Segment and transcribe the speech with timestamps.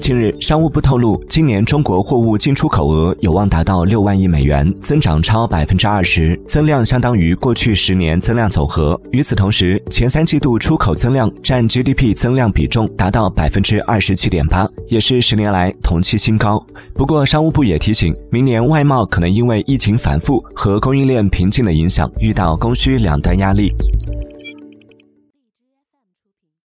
[0.00, 16.64] 近日商务部透露今年中国货物进出口额有望达到六万亿美元增长超百分之二十增量相当于过去十年增量总和与此同时前三季度出口增量占 gdp 增量比重达到百分之二十七点八也是十年来同期新高。
[16.94, 23.70] 不过商务部也提醒明年外贸可能因为疫情反复和供应链瓶颈的影响遇到供需两端压力。